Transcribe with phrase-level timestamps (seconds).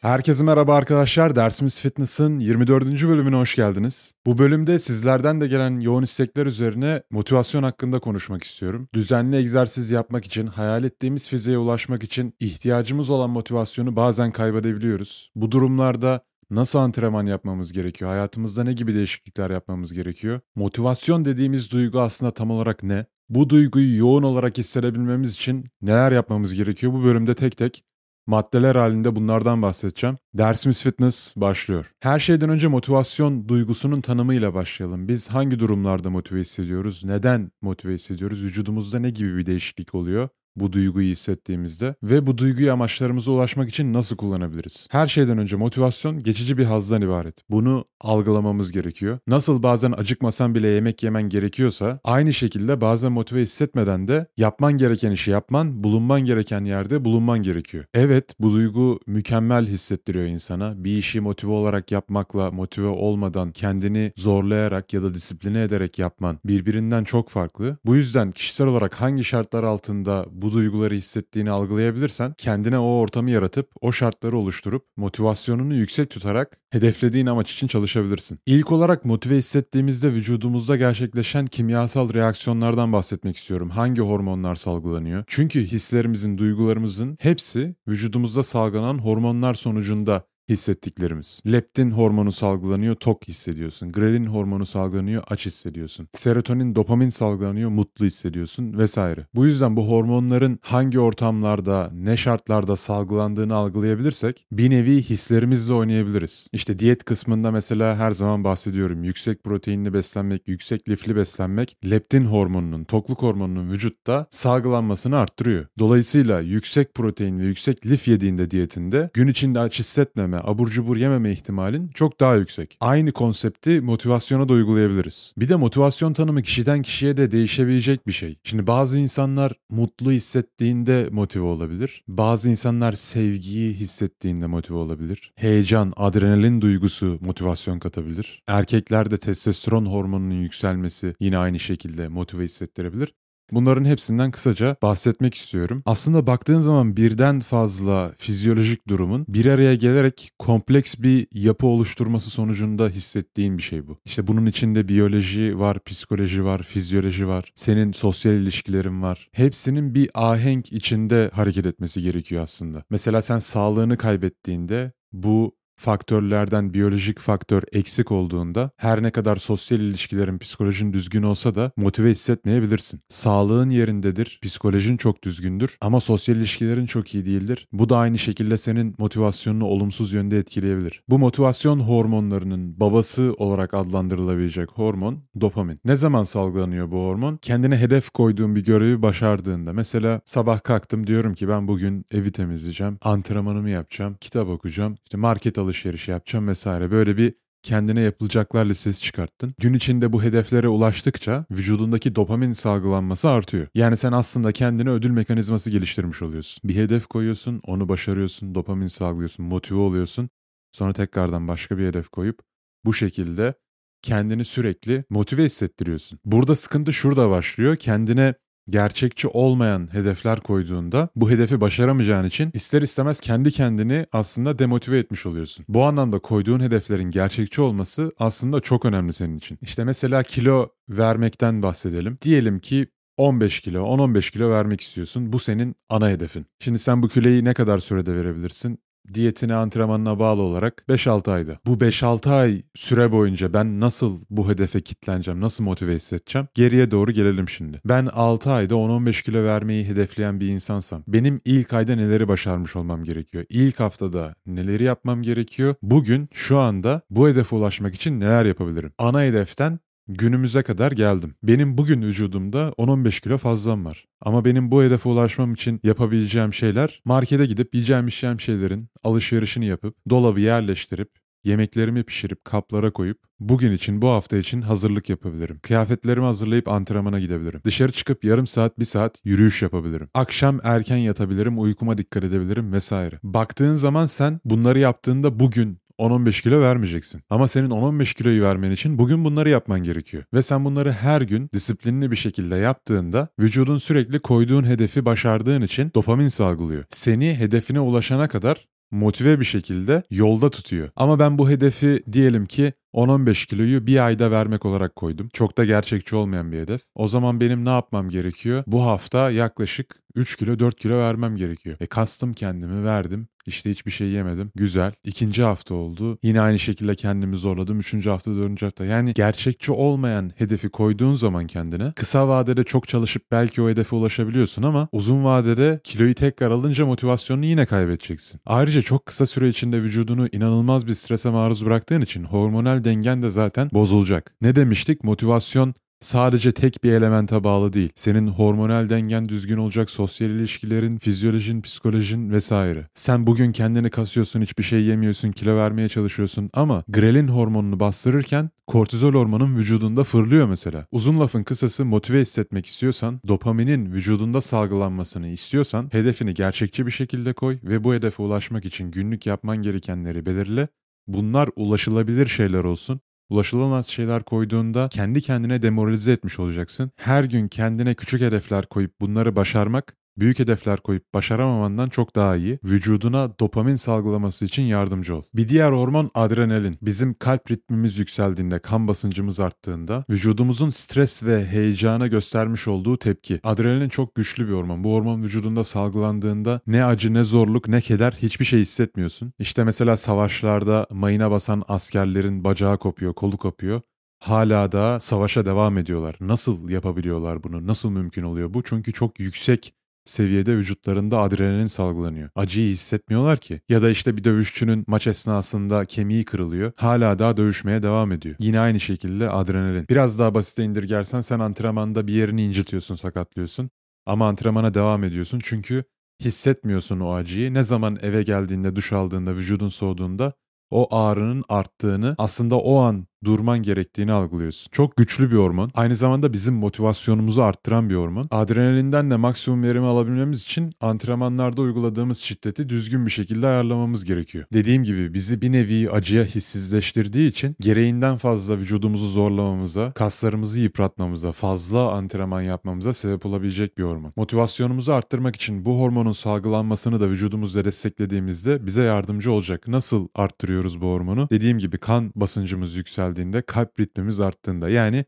[0.00, 1.36] Herkese merhaba arkadaşlar.
[1.36, 2.84] Dersimiz Fitness'ın 24.
[2.84, 4.14] bölümüne hoş geldiniz.
[4.26, 8.88] Bu bölümde sizlerden de gelen yoğun istekler üzerine motivasyon hakkında konuşmak istiyorum.
[8.94, 15.30] Düzenli egzersiz yapmak için, hayal ettiğimiz fiziğe ulaşmak için ihtiyacımız olan motivasyonu bazen kaybedebiliyoruz.
[15.34, 16.20] Bu durumlarda
[16.50, 18.10] nasıl antrenman yapmamız gerekiyor?
[18.10, 20.40] Hayatımızda ne gibi değişiklikler yapmamız gerekiyor?
[20.54, 23.06] Motivasyon dediğimiz duygu aslında tam olarak ne?
[23.28, 26.92] Bu duyguyu yoğun olarak hissedebilmemiz için neler yapmamız gerekiyor?
[26.92, 27.84] Bu bölümde tek tek
[28.30, 30.16] maddeler halinde bunlardan bahsedeceğim.
[30.34, 31.92] Dersimiz fitness başlıyor.
[32.00, 35.08] Her şeyden önce motivasyon duygusunun tanımıyla başlayalım.
[35.08, 37.04] Biz hangi durumlarda motive hissediyoruz?
[37.04, 38.42] Neden motive hissediyoruz?
[38.42, 40.28] Vücudumuzda ne gibi bir değişiklik oluyor?
[40.60, 44.86] Bu duyguyu hissettiğimizde ve bu duyguyu amaçlarımıza ulaşmak için nasıl kullanabiliriz?
[44.90, 47.34] Her şeyden önce motivasyon geçici bir hazdan ibaret.
[47.50, 49.18] Bunu algılamamız gerekiyor.
[49.26, 55.10] Nasıl bazen acıkmasan bile yemek yemen gerekiyorsa aynı şekilde bazen motive hissetmeden de yapman gereken
[55.10, 57.84] işi yapman, bulunman gereken yerde bulunman gerekiyor.
[57.94, 60.84] Evet bu duygu mükemmel hissettiriyor insana.
[60.84, 67.04] Bir işi motive olarak yapmakla motive olmadan kendini zorlayarak ya da disipline ederek yapman birbirinden
[67.04, 67.76] çok farklı.
[67.84, 73.70] Bu yüzden kişisel olarak hangi şartlar altında bu duyguları hissettiğini algılayabilirsen kendine o ortamı yaratıp
[73.80, 78.38] o şartları oluşturup motivasyonunu yüksek tutarak hedeflediğin amaç için çalışabilirsin.
[78.46, 83.70] İlk olarak motive hissettiğimizde vücudumuzda gerçekleşen kimyasal reaksiyonlardan bahsetmek istiyorum.
[83.70, 85.24] Hangi hormonlar salgılanıyor?
[85.26, 91.40] Çünkü hislerimizin, duygularımızın hepsi vücudumuzda salgılanan hormonlar sonucunda hissettiklerimiz.
[91.46, 93.92] Leptin hormonu salgılanıyor, tok hissediyorsun.
[93.92, 96.08] Grelin hormonu salgılanıyor, aç hissediyorsun.
[96.16, 99.26] Serotonin, dopamin salgılanıyor, mutlu hissediyorsun vesaire.
[99.34, 106.46] Bu yüzden bu hormonların hangi ortamlarda, ne şartlarda salgılandığını algılayabilirsek bir nevi hislerimizle oynayabiliriz.
[106.52, 109.04] İşte diyet kısmında mesela her zaman bahsediyorum.
[109.04, 115.66] Yüksek proteinli beslenmek, yüksek lifli beslenmek leptin hormonunun, tokluk hormonunun vücutta salgılanmasını arttırıyor.
[115.78, 121.32] Dolayısıyla yüksek protein ve yüksek lif yediğinde diyetinde gün içinde aç hissetmeme, abur cubur yememe
[121.32, 122.76] ihtimalin çok daha yüksek.
[122.80, 125.32] Aynı konsepti motivasyona da uygulayabiliriz.
[125.36, 128.36] Bir de motivasyon tanımı kişiden kişiye de değişebilecek bir şey.
[128.44, 132.04] Şimdi bazı insanlar mutlu hissettiğinde motive olabilir.
[132.08, 135.32] Bazı insanlar sevgiyi hissettiğinde motive olabilir.
[135.36, 138.42] Heyecan, adrenalin duygusu motivasyon katabilir.
[138.48, 143.12] Erkeklerde testosteron hormonunun yükselmesi yine aynı şekilde motive hissettirebilir.
[143.52, 145.82] Bunların hepsinden kısaca bahsetmek istiyorum.
[145.86, 152.88] Aslında baktığın zaman birden fazla fizyolojik durumun bir araya gelerek kompleks bir yapı oluşturması sonucunda
[152.88, 153.98] hissettiğin bir şey bu.
[154.04, 159.28] İşte bunun içinde biyoloji var, psikoloji var, fizyoloji var, senin sosyal ilişkilerin var.
[159.32, 162.84] Hepsinin bir ahenk içinde hareket etmesi gerekiyor aslında.
[162.90, 170.38] Mesela sen sağlığını kaybettiğinde bu faktörlerden biyolojik faktör eksik olduğunda her ne kadar sosyal ilişkilerin
[170.38, 173.00] psikolojin düzgün olsa da motive hissetmeyebilirsin.
[173.08, 177.68] Sağlığın yerindedir, psikolojin çok düzgündür ama sosyal ilişkilerin çok iyi değildir.
[177.72, 181.02] Bu da aynı şekilde senin motivasyonunu olumsuz yönde etkileyebilir.
[181.08, 185.80] Bu motivasyon hormonlarının babası olarak adlandırılabilecek hormon dopamin.
[185.84, 187.36] Ne zaman salgılanıyor bu hormon?
[187.36, 189.72] Kendine hedef koyduğun bir görevi başardığında.
[189.72, 195.58] Mesela sabah kalktım diyorum ki ben bugün evi temizleyeceğim, antrenmanımı yapacağım, kitap okuyacağım, işte market
[195.70, 196.90] alışverişi alışveriş yapacağım vesaire.
[196.90, 199.54] Böyle bir kendine yapılacaklar listesi çıkarttın.
[199.58, 203.66] Gün içinde bu hedeflere ulaştıkça vücudundaki dopamin salgılanması artıyor.
[203.74, 206.60] Yani sen aslında kendine ödül mekanizması geliştirmiş oluyorsun.
[206.64, 210.28] Bir hedef koyuyorsun, onu başarıyorsun, dopamin salgılıyorsun, motive oluyorsun.
[210.72, 212.38] Sonra tekrardan başka bir hedef koyup
[212.84, 213.54] bu şekilde
[214.02, 216.18] kendini sürekli motive hissettiriyorsun.
[216.24, 217.76] Burada sıkıntı şurada başlıyor.
[217.76, 218.34] Kendine
[218.70, 225.26] gerçekçi olmayan hedefler koyduğunda bu hedefi başaramayacağın için ister istemez kendi kendini aslında demotive etmiş
[225.26, 225.64] oluyorsun.
[225.68, 229.58] Bu anlamda koyduğun hedeflerin gerçekçi olması aslında çok önemli senin için.
[229.62, 232.18] İşte mesela kilo vermekten bahsedelim.
[232.22, 232.86] Diyelim ki
[233.16, 235.32] 15 kilo, 10-15 kilo vermek istiyorsun.
[235.32, 236.46] Bu senin ana hedefin.
[236.60, 238.78] Şimdi sen bu kiloyu ne kadar sürede verebilirsin?
[239.14, 241.58] Diyetine, antrenmanına bağlı olarak 5-6 ayda.
[241.66, 246.48] Bu 5-6 ay süre boyunca ben nasıl bu hedefe kitleneceğim, nasıl motive hissedeceğim?
[246.54, 247.80] Geriye doğru gelelim şimdi.
[247.84, 253.04] Ben 6 ayda 10-15 kilo vermeyi hedefleyen bir insansam benim ilk ayda neleri başarmış olmam
[253.04, 253.44] gerekiyor?
[253.48, 255.74] İlk haftada neleri yapmam gerekiyor?
[255.82, 258.92] Bugün şu anda bu hedefe ulaşmak için neler yapabilirim?
[258.98, 259.80] Ana hedeften
[260.14, 261.34] günümüze kadar geldim.
[261.42, 264.04] Benim bugün vücudumda 10-15 kilo fazlam var.
[264.20, 269.96] Ama benim bu hedefe ulaşmam için yapabileceğim şeyler markete gidip yiyeceğim içeceğim şeylerin alışverişini yapıp
[270.10, 271.10] dolabı yerleştirip
[271.44, 275.60] yemeklerimi pişirip kaplara koyup bugün için bu hafta için hazırlık yapabilirim.
[275.62, 277.60] Kıyafetlerimi hazırlayıp antrenmana gidebilirim.
[277.64, 280.08] Dışarı çıkıp yarım saat bir saat yürüyüş yapabilirim.
[280.14, 283.18] Akşam erken yatabilirim, uykuma dikkat edebilirim vesaire.
[283.22, 287.22] Baktığın zaman sen bunları yaptığında bugün 10-15 kilo vermeyeceksin.
[287.30, 290.24] Ama senin 10-15 kiloyu vermen için bugün bunları yapman gerekiyor.
[290.34, 295.90] Ve sen bunları her gün disiplinli bir şekilde yaptığında vücudun sürekli koyduğun hedefi başardığın için
[295.94, 296.84] dopamin salgılıyor.
[296.88, 300.90] Seni hedefine ulaşana kadar motive bir şekilde yolda tutuyor.
[300.96, 305.28] Ama ben bu hedefi diyelim ki 10-15 kiloyu bir ayda vermek olarak koydum.
[305.32, 306.80] Çok da gerçekçi olmayan bir hedef.
[306.94, 308.64] O zaman benim ne yapmam gerekiyor?
[308.66, 311.76] Bu hafta yaklaşık 3 kilo 4 kilo vermem gerekiyor.
[311.80, 313.28] E kastım kendimi verdim.
[313.46, 314.50] İşte hiçbir şey yemedim.
[314.54, 314.92] Güzel.
[315.04, 316.18] İkinci hafta oldu.
[316.22, 317.80] Yine aynı şekilde kendimi zorladım.
[317.80, 318.84] Üçüncü hafta, dördüncü hafta.
[318.84, 324.62] Yani gerçekçi olmayan hedefi koyduğun zaman kendine kısa vadede çok çalışıp belki o hedefe ulaşabiliyorsun
[324.62, 328.40] ama uzun vadede kiloyu tekrar alınca motivasyonunu yine kaybedeceksin.
[328.46, 333.30] Ayrıca çok kısa süre içinde vücudunu inanılmaz bir strese maruz bıraktığın için hormonal dengen de
[333.30, 334.34] zaten bozulacak.
[334.40, 335.04] Ne demiştik?
[335.04, 337.90] Motivasyon sadece tek bir elemente bağlı değil.
[337.94, 342.86] Senin hormonal dengen düzgün olacak, sosyal ilişkilerin, fizyolojin, psikolojin vesaire.
[342.94, 349.14] Sen bugün kendini kasıyorsun, hiçbir şey yemiyorsun, kilo vermeye çalışıyorsun ama grelin hormonunu bastırırken kortizol
[349.14, 350.86] hormonun vücudunda fırlıyor mesela.
[350.92, 357.58] Uzun lafın kısası motive hissetmek istiyorsan, dopaminin vücudunda salgılanmasını istiyorsan hedefini gerçekçi bir şekilde koy
[357.64, 360.68] ve bu hedefe ulaşmak için günlük yapman gerekenleri belirle.
[361.06, 363.00] Bunlar ulaşılabilir şeyler olsun
[363.30, 366.90] ulaşılamaz şeyler koyduğunda kendi kendine demoralize etmiş olacaksın.
[366.96, 372.58] Her gün kendine küçük hedefler koyup bunları başarmak büyük hedefler koyup başaramamandan çok daha iyi.
[372.64, 375.22] Vücuduna dopamin salgılaması için yardımcı ol.
[375.34, 376.78] Bir diğer hormon adrenalin.
[376.82, 383.40] Bizim kalp ritmimiz yükseldiğinde, kan basıncımız arttığında vücudumuzun stres ve heyecana göstermiş olduğu tepki.
[383.44, 384.84] Adrenalin çok güçlü bir hormon.
[384.84, 389.32] Bu hormon vücudunda salgılandığında ne acı ne zorluk ne keder hiçbir şey hissetmiyorsun.
[389.38, 393.80] İşte mesela savaşlarda mayına basan askerlerin bacağı kopuyor, kolu kopuyor
[394.20, 396.16] hala da savaşa devam ediyorlar.
[396.20, 397.66] Nasıl yapabiliyorlar bunu?
[397.66, 398.62] Nasıl mümkün oluyor bu?
[398.62, 399.74] Çünkü çok yüksek
[400.04, 402.30] seviyede vücutlarında adrenalin salgılanıyor.
[402.34, 403.60] Acıyı hissetmiyorlar ki.
[403.68, 406.72] Ya da işte bir dövüşçünün maç esnasında kemiği kırılıyor.
[406.76, 408.36] Hala daha dövüşmeye devam ediyor.
[408.38, 409.86] Yine aynı şekilde adrenalin.
[409.90, 413.70] Biraz daha basite indirgersen sen antrenmanda bir yerini incitiyorsun, sakatlıyorsun.
[414.06, 415.84] Ama antrenmana devam ediyorsun çünkü
[416.20, 417.54] hissetmiyorsun o acıyı.
[417.54, 420.32] Ne zaman eve geldiğinde, duş aldığında, vücudun soğuduğunda
[420.70, 424.68] o ağrının arttığını aslında o an durman gerektiğini algılıyorsun.
[424.72, 425.70] Çok güçlü bir hormon.
[425.74, 428.26] Aynı zamanda bizim motivasyonumuzu arttıran bir hormon.
[428.30, 434.44] Adrenalinden de maksimum verimi alabilmemiz için antrenmanlarda uyguladığımız şiddeti düzgün bir şekilde ayarlamamız gerekiyor.
[434.52, 441.92] Dediğim gibi bizi bir nevi acıya hissizleştirdiği için gereğinden fazla vücudumuzu zorlamamıza, kaslarımızı yıpratmamıza, fazla
[441.92, 444.12] antrenman yapmamıza sebep olabilecek bir hormon.
[444.16, 449.68] Motivasyonumuzu arttırmak için bu hormonun salgılanmasını da vücudumuzda desteklediğimizde bize yardımcı olacak.
[449.68, 451.28] Nasıl arttırıyoruz bu hormonu?
[451.30, 455.04] Dediğim gibi kan basıncımız yükseldi yükseldiğinde, kalp ritmimiz arttığında yani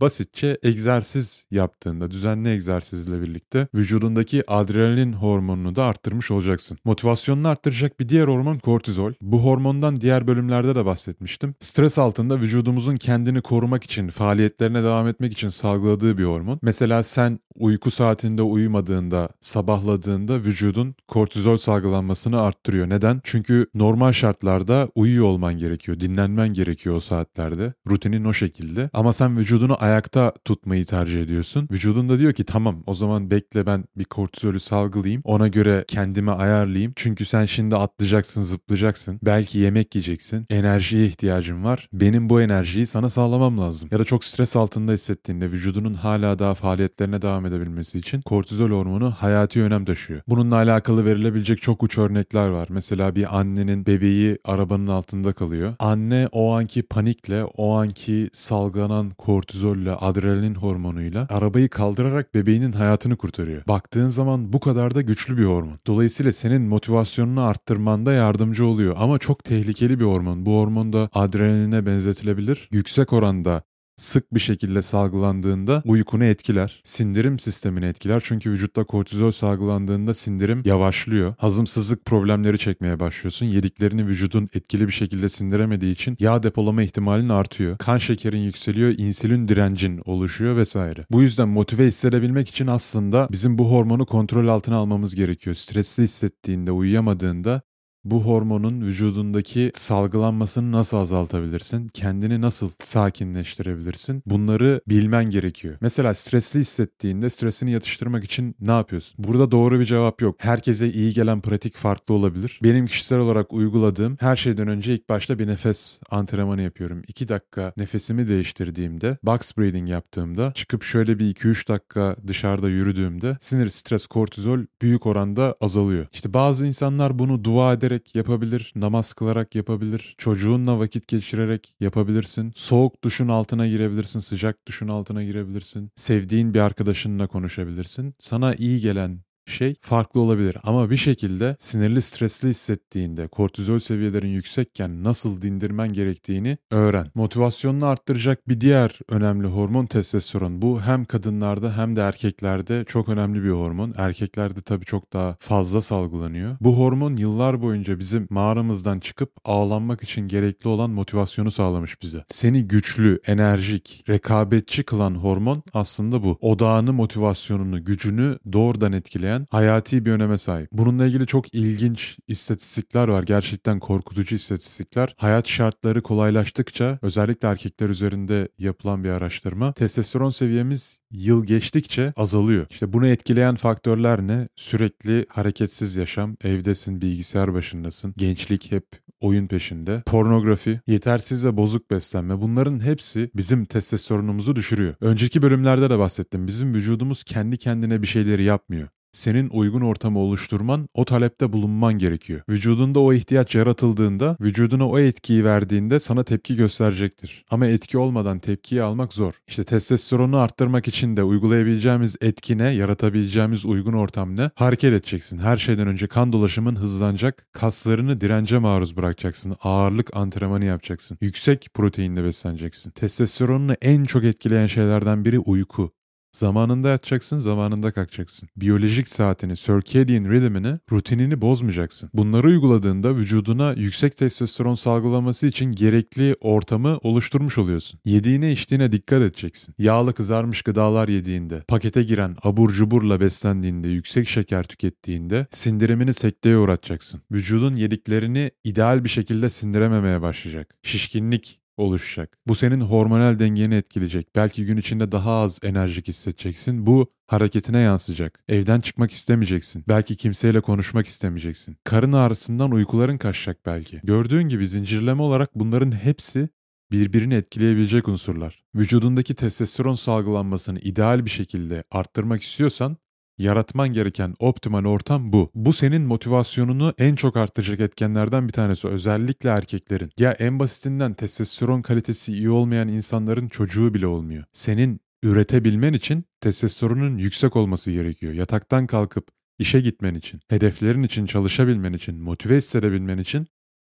[0.00, 6.78] basitçe egzersiz yaptığında, düzenli egzersizle birlikte vücudundaki adrenalin hormonunu da arttırmış olacaksın.
[6.84, 9.12] Motivasyonunu arttıracak bir diğer hormon kortizol.
[9.20, 11.54] Bu hormondan diğer bölümlerde de bahsetmiştim.
[11.60, 16.58] Stres altında vücudumuzun kendini korumak için, faaliyetlerine devam etmek için salgıladığı bir hormon.
[16.62, 22.88] Mesela sen uyku saatinde uyumadığında, sabahladığında vücudun kortizol salgılanmasını arttırıyor.
[22.88, 23.20] Neden?
[23.24, 27.72] Çünkü normal şartlarda uyuyor olman gerekiyor, dinlenmen gerekiyor o saatlerde.
[27.90, 28.90] Rutinin o şekilde.
[28.92, 31.68] Ama sen vücudunu ayakta tutmayı tercih ediyorsun.
[31.72, 35.22] Vücudun da diyor ki tamam o zaman bekle ben bir kortizolü salgılayayım.
[35.24, 36.92] Ona göre kendimi ayarlayayım.
[36.96, 39.20] Çünkü sen şimdi atlayacaksın, zıplayacaksın.
[39.22, 40.46] Belki yemek yiyeceksin.
[40.50, 41.88] Enerjiye ihtiyacın var.
[41.92, 43.88] Benim bu enerjiyi sana sağlamam lazım.
[43.92, 49.10] Ya da çok stres altında hissettiğinde vücudunun hala daha faaliyetlerine devam edebilmesi için kortizol hormonu
[49.10, 50.20] hayati önem taşıyor.
[50.28, 52.68] Bununla alakalı verilebilecek çok uç örnekler var.
[52.70, 55.74] Mesela bir annenin bebeği arabanın altında kalıyor.
[55.78, 63.16] Anne o anki panikle, o anki salgılanan kortizol kortizolle, adrenalin hormonuyla arabayı kaldırarak bebeğinin hayatını
[63.16, 63.62] kurtarıyor.
[63.68, 65.78] Baktığın zaman bu kadar da güçlü bir hormon.
[65.86, 70.46] Dolayısıyla senin motivasyonunu arttırmanda yardımcı oluyor ama çok tehlikeli bir hormon.
[70.46, 72.68] Bu hormon da adrenaline benzetilebilir.
[72.72, 73.62] Yüksek oranda
[73.96, 76.80] sık bir şekilde salgılandığında uykunu etkiler.
[76.84, 78.22] Sindirim sistemini etkiler.
[78.24, 81.34] Çünkü vücutta kortizol salgılandığında sindirim yavaşlıyor.
[81.38, 83.46] Hazımsızlık problemleri çekmeye başlıyorsun.
[83.46, 87.78] Yediklerini vücudun etkili bir şekilde sindiremediği için yağ depolama ihtimalin artıyor.
[87.78, 91.06] Kan şekerin yükseliyor, insülin direncin oluşuyor vesaire.
[91.10, 95.56] Bu yüzden motive hissedebilmek için aslında bizim bu hormonu kontrol altına almamız gerekiyor.
[95.56, 97.62] Stresli hissettiğinde, uyuyamadığında
[98.10, 101.88] bu hormonun vücudundaki salgılanmasını nasıl azaltabilirsin?
[101.88, 104.22] Kendini nasıl sakinleştirebilirsin?
[104.26, 105.76] Bunları bilmen gerekiyor.
[105.80, 109.14] Mesela stresli hissettiğinde stresini yatıştırmak için ne yapıyorsun?
[109.18, 110.36] Burada doğru bir cevap yok.
[110.38, 112.60] Herkese iyi gelen pratik farklı olabilir.
[112.62, 117.02] Benim kişisel olarak uyguladığım her şeyden önce ilk başta bir nefes antrenmanı yapıyorum.
[117.08, 123.68] 2 dakika nefesimi değiştirdiğimde, box breathing yaptığımda, çıkıp şöyle bir 2-3 dakika dışarıda yürüdüğümde sinir,
[123.68, 126.06] stres, kortizol büyük oranda azalıyor.
[126.12, 132.52] İşte bazı insanlar bunu dua ederek yürüyerek yapabilir, namaz kılarak yapabilir, çocuğunla vakit geçirerek yapabilirsin.
[132.56, 135.90] Soğuk duşun altına girebilirsin, sıcak duşun altına girebilirsin.
[135.96, 138.14] Sevdiğin bir arkadaşınla konuşabilirsin.
[138.18, 140.56] Sana iyi gelen şey farklı olabilir.
[140.62, 147.06] Ama bir şekilde sinirli, stresli hissettiğinde, kortizol seviyelerin yüksekken nasıl dindirmen gerektiğini öğren.
[147.14, 150.62] Motivasyonunu arttıracak bir diğer önemli hormon testosteron.
[150.62, 153.94] Bu hem kadınlarda hem de erkeklerde çok önemli bir hormon.
[153.96, 156.56] Erkeklerde tabii çok daha fazla salgılanıyor.
[156.60, 162.24] Bu hormon yıllar boyunca bizim mağaramızdan çıkıp ağlanmak için gerekli olan motivasyonu sağlamış bize.
[162.28, 166.38] Seni güçlü, enerjik, rekabetçi kılan hormon aslında bu.
[166.40, 170.68] Odağını, motivasyonunu, gücünü doğrudan etkileyen hayati bir öneme sahip.
[170.72, 173.22] Bununla ilgili çok ilginç istatistikler var.
[173.22, 175.14] Gerçekten korkutucu istatistikler.
[175.18, 179.72] Hayat şartları kolaylaştıkça özellikle erkekler üzerinde yapılan bir araştırma.
[179.72, 182.66] Testosteron seviyemiz yıl geçtikçe azalıyor.
[182.70, 184.48] İşte bunu etkileyen faktörler ne?
[184.56, 188.84] Sürekli hareketsiz yaşam, evdesin, bilgisayar başındasın, gençlik hep
[189.20, 194.94] oyun peşinde, pornografi, yetersiz ve bozuk beslenme bunların hepsi bizim testosteronumuzu düşürüyor.
[195.00, 196.46] Önceki bölümlerde de bahsettim.
[196.46, 202.40] Bizim vücudumuz kendi kendine bir şeyleri yapmıyor senin uygun ortamı oluşturman, o talepte bulunman gerekiyor.
[202.48, 207.44] Vücudunda o ihtiyaç yaratıldığında, vücuduna o etkiyi verdiğinde sana tepki gösterecektir.
[207.50, 209.34] Ama etki olmadan tepkiyi almak zor.
[209.48, 214.50] İşte testosteronu arttırmak için de uygulayabileceğimiz etkine, yaratabileceğimiz uygun ortam ne?
[214.54, 215.38] Hareket edeceksin.
[215.38, 222.24] Her şeyden önce kan dolaşımın hızlanacak, kaslarını dirence maruz bırakacaksın, ağırlık antrenmanı yapacaksın, yüksek proteinle
[222.24, 222.90] besleneceksin.
[222.90, 225.95] Testosteronunu en çok etkileyen şeylerden biri uyku.
[226.36, 228.48] Zamanında yatacaksın, zamanında kalkacaksın.
[228.56, 232.10] Biyolojik saatini, circadian rhythm'ini, rutinini bozmayacaksın.
[232.14, 238.00] Bunları uyguladığında vücuduna yüksek testosteron salgılaması için gerekli ortamı oluşturmuş oluyorsun.
[238.04, 239.74] Yediğine içtiğine dikkat edeceksin.
[239.78, 247.20] Yağlı kızarmış gıdalar yediğinde, pakete giren abur cuburla beslendiğinde, yüksek şeker tükettiğinde sindirimini sekteye uğratacaksın.
[247.32, 250.74] Vücudun yediklerini ideal bir şekilde sindirememeye başlayacak.
[250.82, 252.38] Şişkinlik, oluşacak.
[252.46, 254.36] Bu senin hormonal dengeni etkileyecek.
[254.36, 256.86] Belki gün içinde daha az enerjik hissedeceksin.
[256.86, 258.44] Bu hareketine yansıyacak.
[258.48, 259.84] Evden çıkmak istemeyeceksin.
[259.88, 261.76] Belki kimseyle konuşmak istemeyeceksin.
[261.84, 264.00] Karın ağrısından uykuların kaçacak belki.
[264.04, 266.48] Gördüğün gibi zincirleme olarak bunların hepsi
[266.92, 268.64] birbirini etkileyebilecek unsurlar.
[268.74, 272.96] Vücudundaki testosteron salgılanmasını ideal bir şekilde arttırmak istiyorsan
[273.38, 275.50] Yaratman gereken optimal ortam bu.
[275.54, 278.88] Bu senin motivasyonunu en çok arttıracak etkenlerden bir tanesi.
[278.88, 280.10] Özellikle erkeklerin.
[280.18, 284.44] Ya en basitinden testosteron kalitesi iyi olmayan insanların çocuğu bile olmuyor.
[284.52, 288.32] Senin üretebilmen için testosteronun yüksek olması gerekiyor.
[288.32, 289.28] Yataktan kalkıp
[289.58, 293.46] işe gitmen için, hedeflerin için çalışabilmen için, motive hissedebilmen için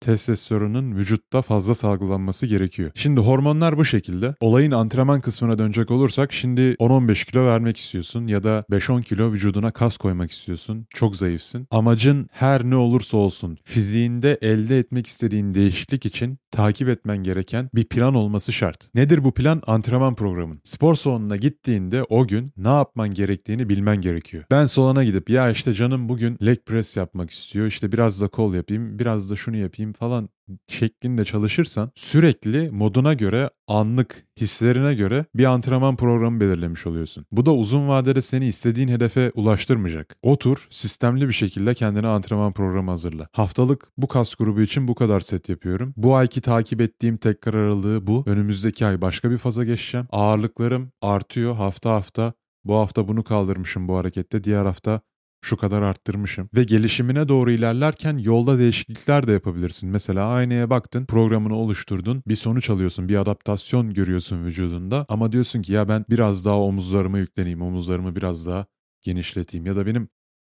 [0.01, 2.91] testosteronun vücutta fazla salgılanması gerekiyor.
[2.95, 4.35] Şimdi hormonlar bu şekilde.
[4.39, 9.71] Olayın antrenman kısmına dönecek olursak şimdi 10-15 kilo vermek istiyorsun ya da 5-10 kilo vücuduna
[9.71, 10.85] kas koymak istiyorsun.
[10.89, 11.67] Çok zayıfsın.
[11.71, 17.85] Amacın her ne olursa olsun fiziğinde elde etmek istediğin değişiklik için takip etmen gereken bir
[17.85, 18.95] plan olması şart.
[18.95, 19.61] Nedir bu plan?
[19.67, 20.61] Antrenman programın.
[20.63, 24.43] Spor salonuna gittiğinde o gün ne yapman gerektiğini bilmen gerekiyor.
[24.51, 27.67] Ben salona gidip ya işte canım bugün leg press yapmak istiyor.
[27.67, 30.29] İşte biraz da kol yapayım, biraz da şunu yapayım falan
[30.67, 37.25] şeklinde çalışırsan sürekli moduna göre, anlık hislerine göre bir antrenman programı belirlemiş oluyorsun.
[37.31, 40.15] Bu da uzun vadede seni istediğin hedefe ulaştırmayacak.
[40.21, 43.27] Otur, sistemli bir şekilde kendine antrenman programı hazırla.
[43.31, 45.93] Haftalık bu kas grubu için bu kadar set yapıyorum.
[45.97, 48.23] Bu ayki takip ettiğim tekrar aralığı bu.
[48.27, 50.07] Önümüzdeki ay başka bir faza geçeceğim.
[50.11, 52.33] Ağırlıklarım artıyor hafta hafta.
[52.63, 54.43] Bu hafta bunu kaldırmışım bu harekette.
[54.43, 55.01] Diğer hafta
[55.41, 56.49] şu kadar arttırmışım.
[56.55, 59.89] Ve gelişimine doğru ilerlerken yolda değişiklikler de yapabilirsin.
[59.89, 65.05] Mesela aynaya baktın, programını oluşturdun, bir sonuç alıyorsun, bir adaptasyon görüyorsun vücudunda.
[65.09, 68.65] Ama diyorsun ki ya ben biraz daha omuzlarıma yükleneyim, omuzlarımı biraz daha
[69.03, 69.65] genişleteyim.
[69.65, 70.09] Ya da benim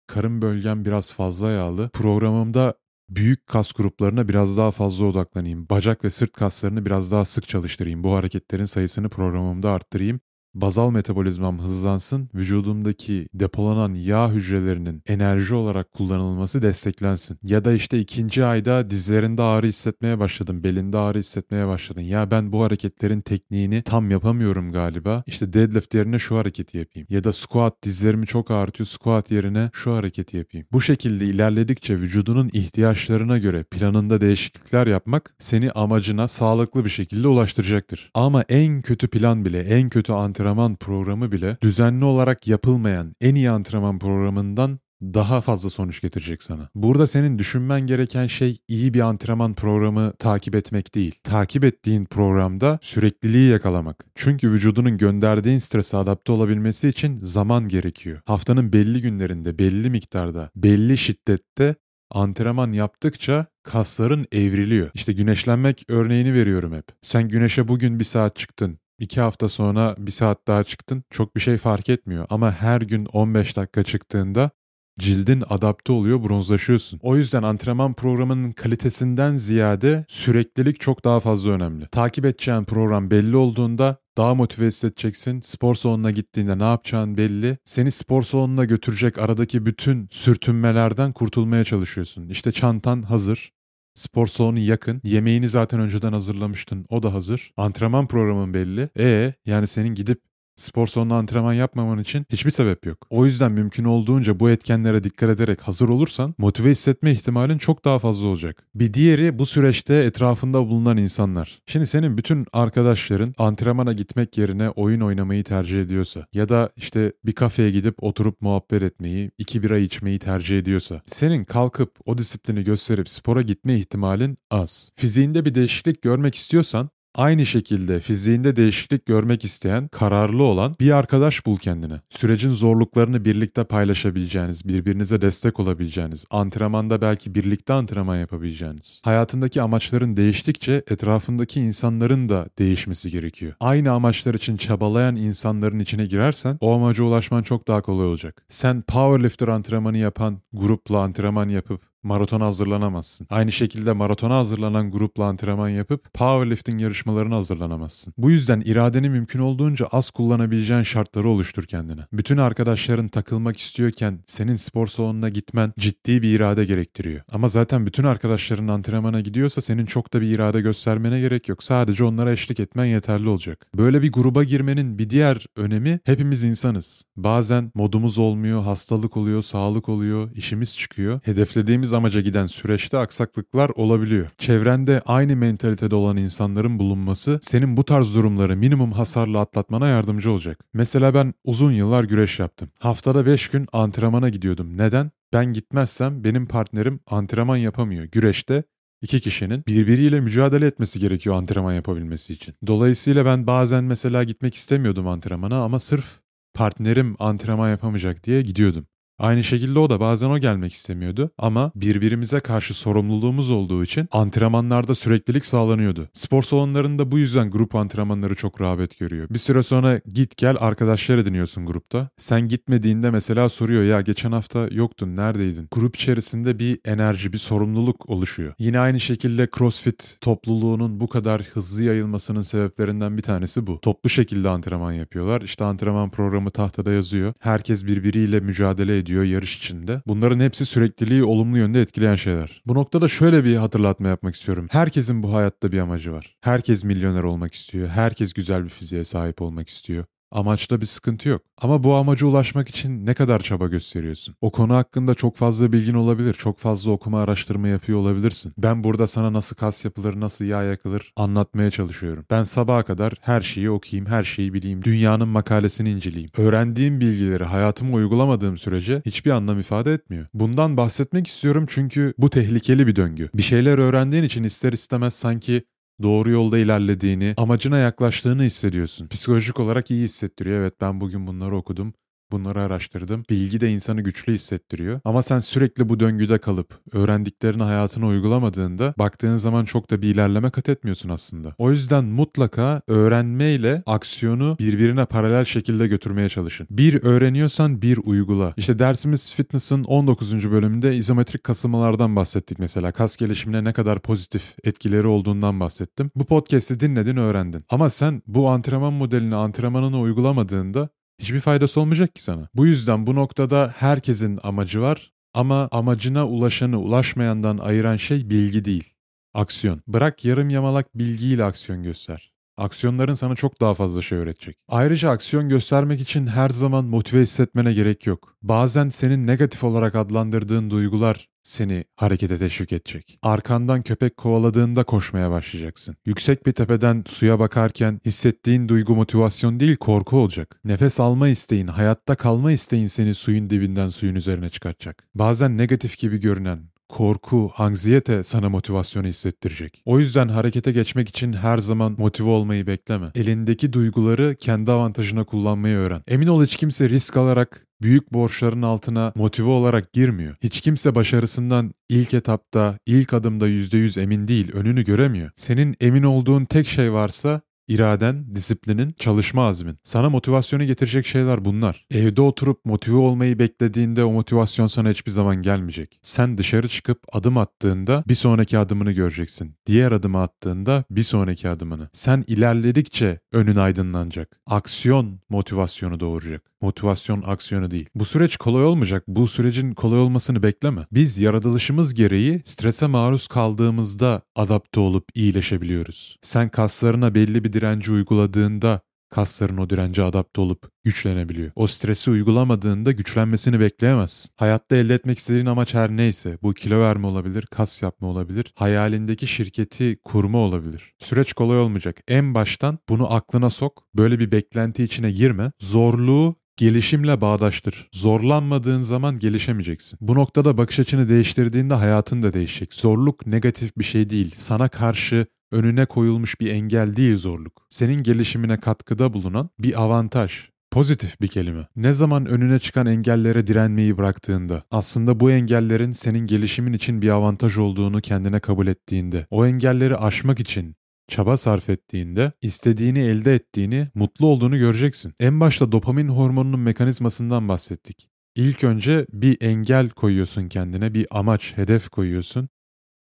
[0.06, 1.90] karın bölgem biraz fazla yağlı.
[1.92, 2.74] Programımda
[3.08, 5.68] büyük kas gruplarına biraz daha fazla odaklanayım.
[5.70, 8.04] Bacak ve sırt kaslarını biraz daha sık çalıştırayım.
[8.04, 10.20] Bu hareketlerin sayısını programımda arttırayım
[10.60, 17.38] bazal metabolizmam hızlansın, vücudumdaki depolanan yağ hücrelerinin enerji olarak kullanılması desteklensin.
[17.42, 22.00] Ya da işte ikinci ayda dizlerinde ağrı hissetmeye başladın, belinde ağrı hissetmeye başladın.
[22.00, 25.22] Ya ben bu hareketlerin tekniğini tam yapamıyorum galiba.
[25.26, 27.08] İşte deadlift yerine şu hareketi yapayım.
[27.10, 30.66] Ya da squat dizlerimi çok ağrıtıyor, squat yerine şu hareketi yapayım.
[30.72, 38.10] Bu şekilde ilerledikçe vücudunun ihtiyaçlarına göre planında değişiklikler yapmak seni amacına sağlıklı bir şekilde ulaştıracaktır.
[38.14, 43.34] Ama en kötü plan bile, en kötü antrenman antrenman programı bile düzenli olarak yapılmayan en
[43.34, 46.68] iyi antrenman programından daha fazla sonuç getirecek sana.
[46.74, 51.14] Burada senin düşünmen gereken şey iyi bir antrenman programı takip etmek değil.
[51.24, 54.04] Takip ettiğin programda sürekliliği yakalamak.
[54.14, 58.20] Çünkü vücudunun gönderdiğin strese adapte olabilmesi için zaman gerekiyor.
[58.26, 61.74] Haftanın belli günlerinde, belli miktarda, belli şiddette
[62.10, 64.90] antrenman yaptıkça kasların evriliyor.
[64.94, 66.84] İşte güneşlenmek örneğini veriyorum hep.
[67.02, 68.78] Sen güneşe bugün bir saat çıktın.
[68.98, 73.06] İki hafta sonra bir saat daha çıktın çok bir şey fark etmiyor ama her gün
[73.06, 74.50] 15 dakika çıktığında
[74.98, 77.00] cildin adapte oluyor, bronzlaşıyorsun.
[77.02, 81.86] O yüzden antrenman programının kalitesinden ziyade süreklilik çok daha fazla önemli.
[81.88, 85.40] Takip edeceğin program belli olduğunda daha motive hissedeceksin.
[85.40, 87.58] Spor salonuna gittiğinde ne yapacağın belli.
[87.64, 92.28] Seni spor salonuna götürecek aradaki bütün sürtünmelerden kurtulmaya çalışıyorsun.
[92.28, 93.55] İşte çantan hazır.
[93.96, 95.00] Spor salonu yakın.
[95.04, 96.86] Yemeğini zaten önceden hazırlamıştın.
[96.88, 97.52] O da hazır.
[97.56, 98.88] Antrenman programın belli.
[98.98, 100.20] E yani senin gidip
[100.56, 103.06] Spor sonunda antrenman yapmaman için hiçbir sebep yok.
[103.10, 107.98] O yüzden mümkün olduğunca bu etkenlere dikkat ederek hazır olursan motive hissetme ihtimalin çok daha
[107.98, 108.64] fazla olacak.
[108.74, 111.58] Bir diğeri bu süreçte etrafında bulunan insanlar.
[111.66, 117.32] Şimdi senin bütün arkadaşların antrenmana gitmek yerine oyun oynamayı tercih ediyorsa ya da işte bir
[117.32, 123.08] kafeye gidip oturup muhabbet etmeyi, iki bira içmeyi tercih ediyorsa senin kalkıp o disiplini gösterip
[123.08, 124.90] spora gitme ihtimalin az.
[124.96, 131.46] Fiziğinde bir değişiklik görmek istiyorsan Aynı şekilde fiziğinde değişiklik görmek isteyen, kararlı olan bir arkadaş
[131.46, 132.00] bul kendine.
[132.10, 139.00] Sürecin zorluklarını birlikte paylaşabileceğiniz, birbirinize destek olabileceğiniz, antrenmanda belki birlikte antrenman yapabileceğiniz.
[139.04, 143.52] Hayatındaki amaçların değiştikçe etrafındaki insanların da değişmesi gerekiyor.
[143.60, 148.46] Aynı amaçlar için çabalayan insanların içine girersen o amaca ulaşman çok daha kolay olacak.
[148.48, 153.26] Sen powerlifter antrenmanı yapan grupla antrenman yapıp maratona hazırlanamazsın.
[153.30, 158.14] Aynı şekilde maratona hazırlanan grupla antrenman yapıp powerlifting yarışmalarına hazırlanamazsın.
[158.18, 162.00] Bu yüzden iradeni mümkün olduğunca az kullanabileceğin şartları oluştur kendine.
[162.12, 167.20] Bütün arkadaşların takılmak istiyorken senin spor salonuna gitmen ciddi bir irade gerektiriyor.
[167.32, 171.62] Ama zaten bütün arkadaşların antrenmana gidiyorsa senin çok da bir irade göstermene gerek yok.
[171.62, 173.66] Sadece onlara eşlik etmen yeterli olacak.
[173.74, 177.04] Böyle bir gruba girmenin bir diğer önemi hepimiz insanız.
[177.16, 181.20] Bazen modumuz olmuyor, hastalık oluyor, sağlık oluyor, işimiz çıkıyor.
[181.22, 184.26] Hedeflediğimiz amaca giden süreçte aksaklıklar olabiliyor.
[184.38, 190.64] Çevrende aynı mentalitede olan insanların bulunması senin bu tarz durumları minimum hasarla atlatmana yardımcı olacak.
[190.74, 192.68] Mesela ben uzun yıllar güreş yaptım.
[192.78, 194.78] Haftada 5 gün antrenmana gidiyordum.
[194.78, 195.10] Neden?
[195.32, 198.04] Ben gitmezsem benim partnerim antrenman yapamıyor.
[198.04, 198.64] Güreşte
[199.02, 202.54] İki kişinin birbiriyle mücadele etmesi gerekiyor antrenman yapabilmesi için.
[202.66, 206.20] Dolayısıyla ben bazen mesela gitmek istemiyordum antrenmana ama sırf
[206.54, 208.86] partnerim antrenman yapamayacak diye gidiyordum.
[209.18, 214.94] Aynı şekilde o da bazen o gelmek istemiyordu ama birbirimize karşı sorumluluğumuz olduğu için antrenmanlarda
[214.94, 216.08] süreklilik sağlanıyordu.
[216.12, 219.28] Spor salonlarında bu yüzden grup antrenmanları çok rağbet görüyor.
[219.30, 222.08] Bir süre sonra git gel arkadaşlar ediniyorsun grupta.
[222.18, 225.68] Sen gitmediğinde mesela soruyor ya geçen hafta yoktun neredeydin?
[225.72, 228.54] Grup içerisinde bir enerji, bir sorumluluk oluşuyor.
[228.58, 233.80] Yine aynı şekilde CrossFit topluluğunun bu kadar hızlı yayılmasının sebeplerinden bir tanesi bu.
[233.80, 235.42] Toplu şekilde antrenman yapıyorlar.
[235.42, 237.34] İşte antrenman programı tahtada yazıyor.
[237.40, 240.02] Herkes birbiriyle mücadele ediyor ediyor yarış içinde.
[240.06, 242.62] Bunların hepsi sürekliliği olumlu yönde etkileyen şeyler.
[242.66, 244.66] Bu noktada şöyle bir hatırlatma yapmak istiyorum.
[244.70, 246.36] Herkesin bu hayatta bir amacı var.
[246.40, 247.88] Herkes milyoner olmak istiyor.
[247.88, 250.04] Herkes güzel bir fiziğe sahip olmak istiyor.
[250.30, 251.42] Amaçta bir sıkıntı yok.
[251.58, 254.34] Ama bu amaca ulaşmak için ne kadar çaba gösteriyorsun?
[254.40, 256.34] O konu hakkında çok fazla bilgin olabilir.
[256.34, 258.52] Çok fazla okuma araştırma yapıyor olabilirsin.
[258.58, 262.24] Ben burada sana nasıl kas yapılır, nasıl yağ yakılır anlatmaya çalışıyorum.
[262.30, 264.84] Ben sabaha kadar her şeyi okuyayım, her şeyi bileyim.
[264.84, 266.30] Dünyanın makalesini inceleyeyim.
[266.38, 270.26] Öğrendiğim bilgileri hayatıma uygulamadığım sürece hiçbir anlam ifade etmiyor.
[270.34, 273.30] Bundan bahsetmek istiyorum çünkü bu tehlikeli bir döngü.
[273.34, 275.62] Bir şeyler öğrendiğin için ister istemez sanki
[276.02, 279.08] doğru yolda ilerlediğini, amacına yaklaştığını hissediyorsun.
[279.08, 280.60] Psikolojik olarak iyi hissettiriyor.
[280.60, 281.94] Evet ben bugün bunları okudum.
[282.32, 283.24] Bunları araştırdım.
[283.30, 285.00] Bilgi de insanı güçlü hissettiriyor.
[285.04, 290.50] Ama sen sürekli bu döngüde kalıp öğrendiklerini hayatına uygulamadığında baktığın zaman çok da bir ilerleme
[290.50, 291.54] kat etmiyorsun aslında.
[291.58, 296.66] O yüzden mutlaka öğrenme ile aksiyonu birbirine paralel şekilde götürmeye çalışın.
[296.70, 298.54] Bir öğreniyorsan bir uygula.
[298.56, 300.50] İşte dersimiz fitness'ın 19.
[300.50, 302.92] bölümünde izometrik kasılmalardan bahsettik mesela.
[302.92, 306.10] Kas gelişimine ne kadar pozitif etkileri olduğundan bahsettim.
[306.16, 307.64] Bu podcast'i dinledin öğrendin.
[307.70, 312.48] Ama sen bu antrenman modelini antrenmanını uygulamadığında hiçbir faydası olmayacak ki sana.
[312.54, 318.92] Bu yüzden bu noktada herkesin amacı var ama amacına ulaşanı ulaşmayandan ayıran şey bilgi değil.
[319.34, 319.82] Aksiyon.
[319.86, 322.32] Bırak yarım yamalak bilgiyle aksiyon göster.
[322.56, 324.56] Aksiyonların sana çok daha fazla şey öğretecek.
[324.68, 328.36] Ayrıca aksiyon göstermek için her zaman motive hissetmene gerek yok.
[328.42, 333.18] Bazen senin negatif olarak adlandırdığın duygular seni harekete teşvik edecek.
[333.22, 335.96] Arkandan köpek kovaladığında koşmaya başlayacaksın.
[336.06, 340.60] Yüksek bir tepeden suya bakarken hissettiğin duygu motivasyon değil korku olacak.
[340.64, 345.04] Nefes alma isteğin, hayatta kalma isteğin seni suyun dibinden suyun üzerine çıkartacak.
[345.14, 349.82] Bazen negatif gibi görünen, korku, anksiyete sana motivasyonu hissettirecek.
[349.84, 353.06] O yüzden harekete geçmek için her zaman motive olmayı bekleme.
[353.14, 356.02] Elindeki duyguları kendi avantajına kullanmayı öğren.
[356.08, 360.36] Emin ol hiç kimse risk alarak büyük borçların altına motive olarak girmiyor.
[360.42, 365.30] Hiç kimse başarısından ilk etapta, ilk adımda %100 emin değil, önünü göremiyor.
[365.36, 369.78] Senin emin olduğun tek şey varsa iraden, disiplinin, çalışma azmin.
[369.82, 371.86] Sana motivasyonu getirecek şeyler bunlar.
[371.90, 375.98] Evde oturup motive olmayı beklediğinde o motivasyon sana hiçbir zaman gelmeyecek.
[376.02, 379.54] Sen dışarı çıkıp adım attığında bir sonraki adımını göreceksin.
[379.66, 381.88] Diğer adımı attığında bir sonraki adımını.
[381.92, 384.40] Sen ilerledikçe önün aydınlanacak.
[384.46, 386.42] Aksiyon motivasyonu doğuracak.
[386.60, 387.88] Motivasyon aksiyonu değil.
[387.94, 389.04] Bu süreç kolay olmayacak.
[389.08, 390.86] Bu sürecin kolay olmasını bekleme.
[390.92, 396.16] Biz yaratılışımız gereği strese maruz kaldığımızda adapte olup iyileşebiliyoruz.
[396.22, 401.52] Sen kaslarına belli bir direnci uyguladığında kasların o dirence adapte olup güçlenebiliyor.
[401.56, 404.30] O stresi uygulamadığında güçlenmesini bekleyemezsin.
[404.36, 409.26] Hayatta elde etmek istediğin amaç her neyse, bu kilo verme olabilir, kas yapma olabilir, hayalindeki
[409.26, 410.92] şirketi kurma olabilir.
[410.98, 412.00] Süreç kolay olmayacak.
[412.08, 415.52] En baştan bunu aklına sok, böyle bir beklenti içine girme.
[415.60, 417.88] Zorluğu Gelişimle bağdaştır.
[417.92, 419.98] Zorlanmadığın zaman gelişemeyeceksin.
[420.02, 422.74] Bu noktada bakış açını değiştirdiğinde hayatın da değişecek.
[422.74, 424.34] Zorluk negatif bir şey değil.
[424.38, 427.66] Sana karşı önüne koyulmuş bir engel değil zorluk.
[427.70, 430.32] Senin gelişimine katkıda bulunan bir avantaj.
[430.70, 431.66] Pozitif bir kelime.
[431.76, 437.58] Ne zaman önüne çıkan engellere direnmeyi bıraktığında, aslında bu engellerin senin gelişimin için bir avantaj
[437.58, 440.76] olduğunu kendine kabul ettiğinde, o engelleri aşmak için
[441.08, 445.14] çaba sarf ettiğinde istediğini elde ettiğini, mutlu olduğunu göreceksin.
[445.20, 448.08] En başta dopamin hormonunun mekanizmasından bahsettik.
[448.34, 452.48] İlk önce bir engel koyuyorsun kendine, bir amaç, hedef koyuyorsun.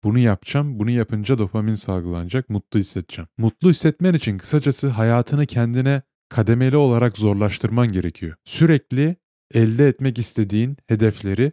[0.03, 3.27] Bunu yapacağım, bunu yapınca dopamin salgılanacak, mutlu hissedeceğim.
[3.37, 8.35] Mutlu hissetmen için kısacası hayatını kendine kademeli olarak zorlaştırman gerekiyor.
[8.45, 9.15] Sürekli
[9.53, 11.51] elde etmek istediğin hedefleri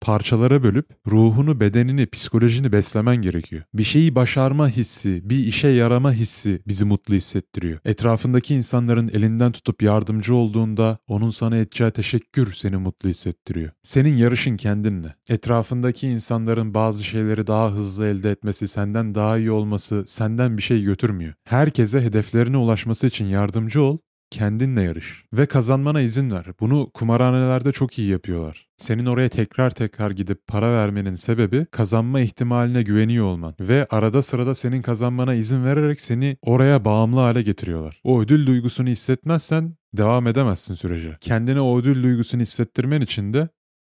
[0.00, 3.62] parçalara bölüp ruhunu, bedenini, psikolojini beslemen gerekiyor.
[3.74, 7.78] Bir şeyi başarma hissi, bir işe yarama hissi bizi mutlu hissettiriyor.
[7.84, 13.70] Etrafındaki insanların elinden tutup yardımcı olduğunda onun sana edeceği teşekkür seni mutlu hissettiriyor.
[13.82, 15.14] Senin yarışın kendinle.
[15.28, 20.82] Etrafındaki insanların bazı şeyleri daha hızlı elde etmesi, senden daha iyi olması senden bir şey
[20.82, 21.34] götürmüyor.
[21.44, 23.98] Herkese hedeflerine ulaşması için yardımcı ol
[24.30, 26.46] kendinle yarış ve kazanmana izin ver.
[26.60, 28.66] Bunu kumarhanelerde çok iyi yapıyorlar.
[28.76, 34.54] Senin oraya tekrar tekrar gidip para vermenin sebebi kazanma ihtimaline güveniyor olman ve arada sırada
[34.54, 38.00] senin kazanmana izin vererek seni oraya bağımlı hale getiriyorlar.
[38.04, 41.16] O ödül duygusunu hissetmezsen devam edemezsin sürece.
[41.20, 43.48] Kendine o ödül duygusunu hissettirmen için de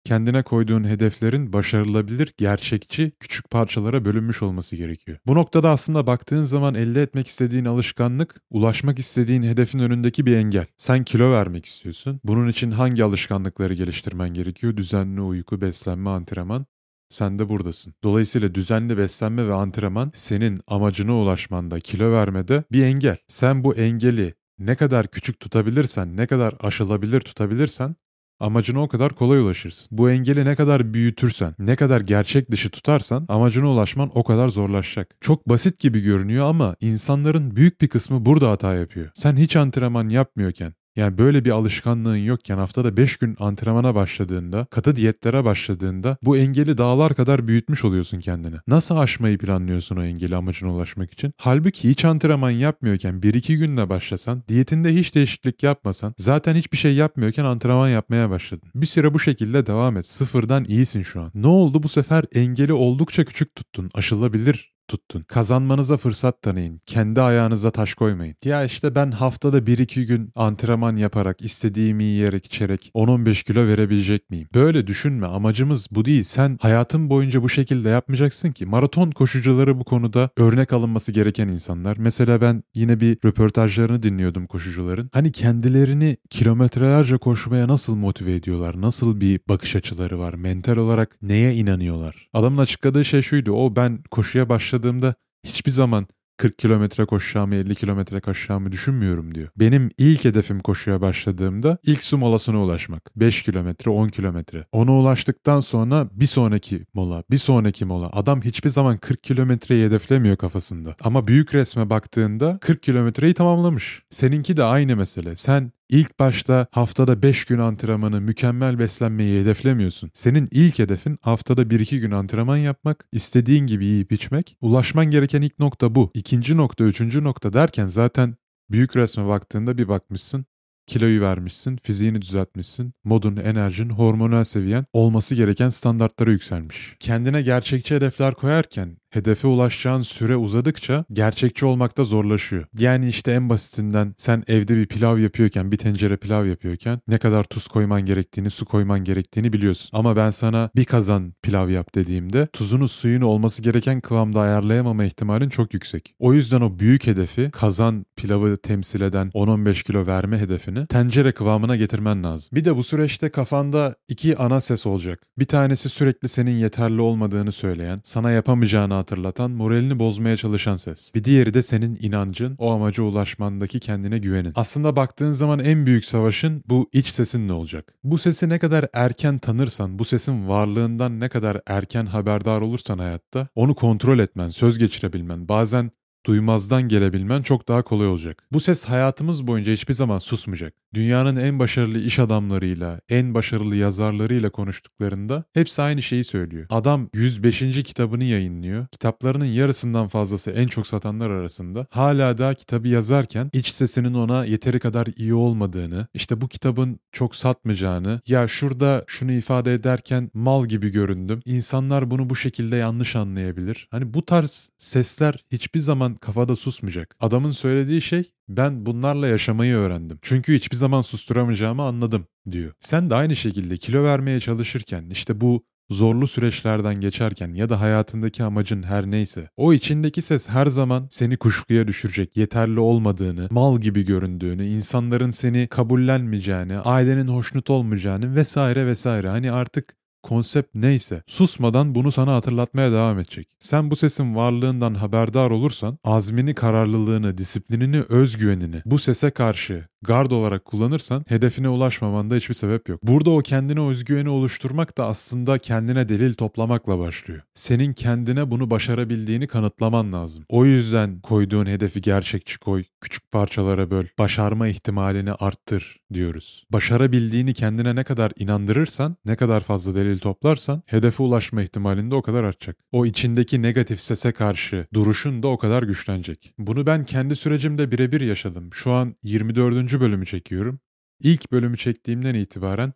[0.07, 5.19] kendine koyduğun hedeflerin başarılabilir, gerçekçi, küçük parçalara bölünmüş olması gerekiyor.
[5.27, 10.67] Bu noktada aslında baktığın zaman elde etmek istediğin alışkanlık, ulaşmak istediğin hedefin önündeki bir engel.
[10.77, 12.21] Sen kilo vermek istiyorsun.
[12.25, 14.77] Bunun için hangi alışkanlıkları geliştirmen gerekiyor?
[14.77, 16.67] Düzenli uyku, beslenme, antrenman.
[17.09, 17.95] Sen de buradasın.
[18.05, 23.17] Dolayısıyla düzenli beslenme ve antrenman senin amacına ulaşmanda, kilo vermede bir engel.
[23.29, 27.97] Sen bu engeli ne kadar küçük tutabilirsen, ne kadar aşılabilir tutabilirsen
[28.41, 29.89] amacına o kadar kolay ulaşırsın.
[29.91, 35.17] Bu engeli ne kadar büyütürsen, ne kadar gerçek dışı tutarsan amacına ulaşman o kadar zorlaşacak.
[35.21, 39.11] Çok basit gibi görünüyor ama insanların büyük bir kısmı burada hata yapıyor.
[39.15, 44.97] Sen hiç antrenman yapmıyorken, yani böyle bir alışkanlığın yokken haftada 5 gün antrenmana başladığında, katı
[44.97, 48.57] diyetlere başladığında bu engeli dağlar kadar büyütmüş oluyorsun kendini.
[48.67, 51.33] Nasıl aşmayı planlıyorsun o engeli amacına ulaşmak için?
[51.37, 57.45] Halbuki hiç antrenman yapmıyorken 1-2 günle başlasan, diyetinde hiç değişiklik yapmasan, zaten hiçbir şey yapmıyorken
[57.45, 58.69] antrenman yapmaya başladın.
[58.75, 60.07] Bir süre bu şekilde devam et.
[60.07, 61.31] Sıfırdan iyisin şu an.
[61.35, 63.91] Ne oldu bu sefer engeli oldukça küçük tuttun.
[63.95, 65.21] Aşılabilir tuttun.
[65.21, 66.81] Kazanmanıza fırsat tanıyın.
[66.87, 68.37] Kendi ayağınıza taş koymayın.
[68.45, 74.49] Ya işte ben haftada 1-2 gün antrenman yaparak, istediğimi yiyerek, içerek 10-15 kilo verebilecek miyim?
[74.55, 75.27] Böyle düşünme.
[75.27, 76.23] Amacımız bu değil.
[76.23, 78.67] Sen hayatın boyunca bu şekilde yapmayacaksın ki.
[78.67, 81.97] Maraton koşucuları bu konuda örnek alınması gereken insanlar.
[81.97, 85.11] Mesela ben yine bir röportajlarını dinliyordum koşucuların.
[85.13, 88.81] Hani kendilerini kilometrelerce koşmaya nasıl motive ediyorlar?
[88.81, 90.35] Nasıl bir bakış açıları var?
[90.35, 92.29] Mental olarak neye inanıyorlar?
[92.33, 93.53] Adamın açıkladığı şey şuydu.
[93.53, 99.49] O ben koşuya başladım başladığımda hiçbir zaman 40 kilometre koşacağımı 50 kilometre koşacağımı düşünmüyorum diyor.
[99.57, 103.11] Benim ilk hedefim koşuya başladığımda ilk su molasına ulaşmak.
[103.17, 104.67] 5 kilometre 10 kilometre.
[104.73, 108.11] Ona ulaştıktan sonra bir sonraki mola bir sonraki mola.
[108.13, 110.97] Adam hiçbir zaman 40 kilometreyi hedeflemiyor kafasında.
[111.03, 114.03] Ama büyük resme baktığında 40 kilometreyi tamamlamış.
[114.11, 115.37] Seninki de aynı mesele.
[115.37, 120.11] Sen İlk başta haftada 5 gün antrenmanı, mükemmel beslenmeyi hedeflemiyorsun.
[120.15, 124.57] Senin ilk hedefin haftada 1-2 gün antrenman yapmak, istediğin gibi yiyip içmek.
[124.61, 126.11] Ulaşman gereken ilk nokta bu.
[126.15, 128.35] İkinci nokta, üçüncü nokta derken zaten
[128.71, 130.47] büyük resme baktığında bir bakmışsın
[130.87, 136.97] kiloyu vermişsin, fiziğini düzeltmişsin, modun, enerjin, hormonal seviyen olması gereken standartlara yükselmiş.
[137.01, 142.65] Kendine gerçekçi hedefler koyarken hedefe ulaşacağın süre uzadıkça gerçekçi olmakta zorlaşıyor.
[142.79, 147.45] Yani işte en basitinden sen evde bir pilav yapıyorken, bir tencere pilav yapıyorken ne kadar
[147.45, 149.91] tuz koyman gerektiğini, su koyman gerektiğini biliyorsun.
[149.93, 155.49] Ama ben sana bir kazan pilav yap dediğimde tuzunu suyunu olması gereken kıvamda ayarlayamama ihtimalin
[155.49, 156.15] çok yüksek.
[156.19, 161.77] O yüzden o büyük hedefi kazan pilavı temsil eden 10-15 kilo verme hedefini tencere kıvamına
[161.77, 162.49] getirmen lazım.
[162.53, 165.23] Bir de bu süreçte kafanda iki ana ses olacak.
[165.39, 171.15] Bir tanesi sürekli senin yeterli olmadığını söyleyen, sana yapamayacağını hatırlatan, moralini bozmaya çalışan ses.
[171.15, 174.53] Bir diğeri de senin inancın, o amaca ulaşmandaki kendine güvenin.
[174.55, 177.95] Aslında baktığın zaman en büyük savaşın bu iç sesin ne olacak?
[178.05, 183.49] Bu sesi ne kadar erken tanırsan, bu sesin varlığından ne kadar erken haberdar olursan hayatta,
[183.55, 185.91] onu kontrol etmen, söz geçirebilmen, bazen
[186.27, 188.43] duymazdan gelebilmen çok daha kolay olacak.
[188.53, 190.75] Bu ses hayatımız boyunca hiçbir zaman susmayacak.
[190.95, 196.67] Dünyanın en başarılı iş adamlarıyla, en başarılı yazarlarıyla konuştuklarında hepsi aynı şeyi söylüyor.
[196.71, 197.59] Adam 105.
[197.83, 198.87] kitabını yayınlıyor.
[198.87, 201.87] Kitaplarının yarısından fazlası en çok satanlar arasında.
[201.91, 207.37] Hala da kitabı yazarken iç sesinin ona yeteri kadar iyi olmadığını, işte bu kitabın çok
[207.37, 211.41] satmayacağını, ya şurada şunu ifade ederken mal gibi göründüm.
[211.45, 213.89] İnsanlar bunu bu şekilde yanlış anlayabilir.
[213.91, 217.17] Hani bu tarz sesler hiçbir zaman kafada susmayacak.
[217.21, 220.19] Adamın söylediği şey ben bunlarla yaşamayı öğrendim.
[220.23, 222.73] Çünkü hiçbir zaman susturamayacağımı anladım diyor.
[222.81, 228.45] Sen de aynı şekilde kilo vermeye çalışırken işte bu zorlu süreçlerden geçerken ya da hayatındaki
[228.45, 234.05] amacın her neyse o içindeki ses her zaman seni kuşkuya düşürecek, yeterli olmadığını, mal gibi
[234.05, 239.29] göründüğünü, insanların seni kabullenmeyeceğini, ailenin hoşnut olmayacağını vesaire vesaire.
[239.29, 243.49] Hani artık konsept neyse susmadan bunu sana hatırlatmaya devam edecek.
[243.59, 250.65] Sen bu sesin varlığından haberdar olursan azmini, kararlılığını, disiplinini, özgüvenini bu sese karşı gard olarak
[250.65, 253.01] kullanırsan hedefine ulaşmamanda hiçbir sebep yok.
[253.03, 257.43] Burada o kendine özgüveni oluşturmak da aslında kendine delil toplamakla başlıyor.
[257.55, 260.45] Senin kendine bunu başarabildiğini kanıtlaman lazım.
[260.49, 266.65] O yüzden koyduğun hedefi gerçekçi koy, küçük parçalara böl, başarma ihtimalini arttır diyoruz.
[266.73, 272.23] Başarabildiğini kendine ne kadar inandırırsan, ne kadar fazla delil toplarsan hedefe ulaşma ihtimalin de o
[272.23, 272.77] kadar artacak.
[272.93, 276.55] O içindeki negatif sese karşı duruşun da o kadar güçlenecek.
[276.59, 278.71] Bunu ben kendi sürecimde birebir yaşadım.
[278.73, 279.57] Şu an 24
[280.01, 280.81] bölümü çekiyorum.
[281.21, 282.93] İlk bölümü çektiğimden itibaren